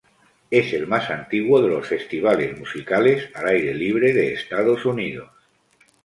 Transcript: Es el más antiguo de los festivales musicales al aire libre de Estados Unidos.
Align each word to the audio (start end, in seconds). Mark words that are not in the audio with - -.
Es 0.49 0.73
el 0.73 0.87
más 0.87 1.11
antiguo 1.11 1.61
de 1.61 1.67
los 1.67 1.85
festivales 1.87 2.57
musicales 2.57 3.29
al 3.35 3.49
aire 3.49 3.75
libre 3.75 4.13
de 4.13 4.33
Estados 4.33 4.83
Unidos. 4.85 5.29